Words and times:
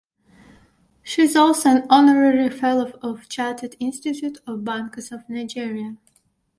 She 1.03 1.21
is 1.21 1.35
also 1.35 1.69
an 1.69 1.85
Honorary 1.87 2.49
Fellow 2.49 2.91
of 3.03 3.19
the 3.19 3.25
Chartered 3.29 3.75
Institute 3.79 4.39
of 4.47 4.65
Bankers 4.65 5.11
of 5.11 5.29
Nigeria. 5.29 5.97